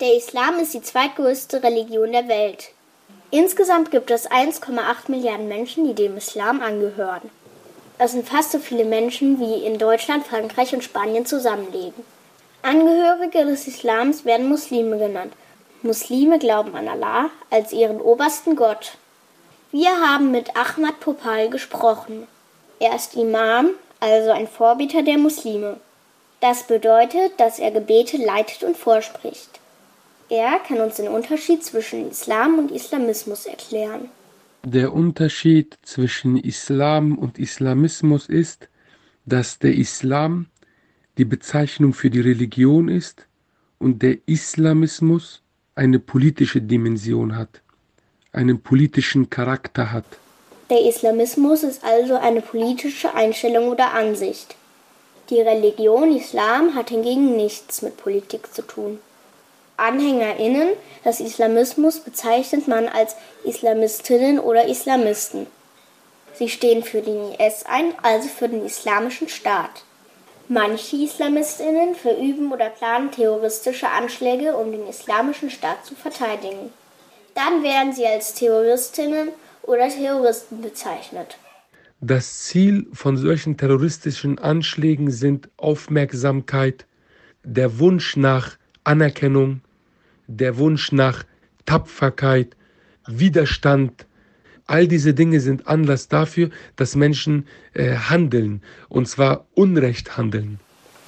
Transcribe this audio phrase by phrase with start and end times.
[0.00, 2.70] Der Islam ist die zweitgrößte Religion der Welt.
[3.30, 7.28] Insgesamt gibt es 1,8 Milliarden Menschen, die dem Islam angehören.
[7.98, 12.02] Das sind fast so viele Menschen, wie in Deutschland, Frankreich und Spanien zusammenleben.
[12.62, 15.34] Angehörige des Islams werden Muslime genannt.
[15.82, 18.92] Muslime glauben an Allah als ihren obersten Gott.
[19.70, 22.26] Wir haben mit Ahmad Popal gesprochen.
[22.78, 25.78] Er ist Imam, also ein Vorbeter der Muslime.
[26.40, 29.59] Das bedeutet, dass er Gebete leitet und vorspricht.
[30.30, 34.08] Er kann uns den Unterschied zwischen Islam und Islamismus erklären.
[34.64, 38.68] Der Unterschied zwischen Islam und Islamismus ist,
[39.26, 40.46] dass der Islam
[41.18, 43.26] die Bezeichnung für die Religion ist
[43.78, 45.42] und der Islamismus
[45.74, 47.60] eine politische Dimension hat
[48.32, 50.04] einen politischen Charakter hat.
[50.68, 54.54] Der Islamismus ist also eine politische Einstellung oder Ansicht.
[55.30, 58.98] Die Religion Islam hat hingegen nichts mit Politik zu tun.
[59.80, 60.70] AnhängerInnen
[61.04, 65.46] des Islamismus bezeichnet man als Islamistinnen oder Islamisten.
[66.34, 69.84] Sie stehen für den IS ein, also für den Islamischen Staat.
[70.48, 76.70] Manche Islamistinnen verüben oder planen terroristische Anschläge, um den Islamischen Staat zu verteidigen.
[77.34, 79.28] Dann werden sie als Terroristinnen
[79.62, 81.36] oder Terroristen bezeichnet.
[82.00, 86.86] Das Ziel von solchen terroristischen Anschlägen sind Aufmerksamkeit,
[87.44, 89.60] der Wunsch nach Anerkennung,
[90.30, 91.24] der Wunsch nach
[91.66, 92.56] Tapferkeit,
[93.06, 94.06] Widerstand.
[94.66, 100.60] All diese Dinge sind Anlass dafür, dass Menschen äh, handeln, und zwar Unrecht handeln.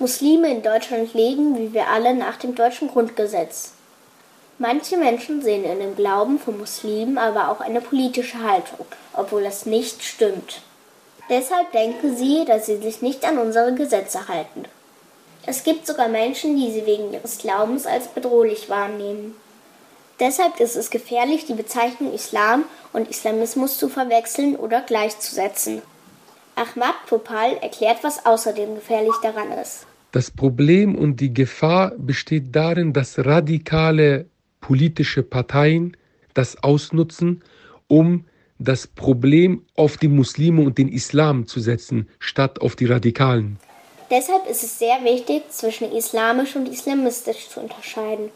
[0.00, 3.74] Muslime in Deutschland leben, wie wir alle, nach dem deutschen Grundgesetz.
[4.58, 9.66] Manche Menschen sehen in dem Glauben von Muslimen aber auch eine politische Haltung, obwohl das
[9.66, 10.62] nicht stimmt.
[11.30, 14.64] Deshalb denken sie, dass sie sich nicht an unsere Gesetze halten.
[15.46, 19.34] Es gibt sogar Menschen, die sie wegen ihres Glaubens als bedrohlich wahrnehmen.
[20.20, 25.82] Deshalb ist es gefährlich, die Bezeichnung Islam und Islamismus zu verwechseln oder gleichzusetzen.
[26.54, 29.86] Ahmad Popal erklärt, was außerdem gefährlich daran ist.
[30.12, 34.26] Das Problem und die Gefahr besteht darin, dass radikale
[34.60, 35.96] politische Parteien
[36.32, 37.42] das ausnutzen,
[37.88, 38.24] um
[38.60, 43.58] das Problem auf die Muslime und den Islam zu setzen, statt auf die Radikalen.
[44.10, 48.30] Deshalb ist es sehr wichtig, zwischen islamisch und islamistisch zu unterscheiden.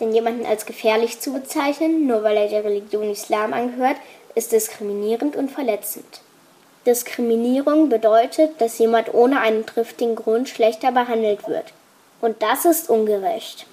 [0.00, 3.96] Denn jemanden als gefährlich zu bezeichnen, nur weil er der Religion Islam angehört,
[4.34, 6.20] ist diskriminierend und verletzend.
[6.86, 11.72] Diskriminierung bedeutet, dass jemand ohne einen triftigen Grund schlechter behandelt wird.
[12.20, 13.66] Und das ist ungerecht.